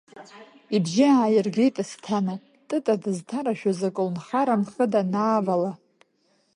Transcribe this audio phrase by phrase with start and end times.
[0.75, 2.35] Ибжьы ааиргеит Асҭана,
[2.67, 5.71] Тыта дызҭарашәоз аколнхара амхы данаавала.